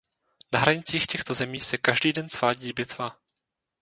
Na 0.53 0.59
hranicích 0.59 1.07
těchto 1.07 1.33
zemí 1.33 1.59
se 1.61 1.77
každý 1.77 2.13
den 2.13 2.29
svádí 2.29 2.73
bitva. 2.73 3.19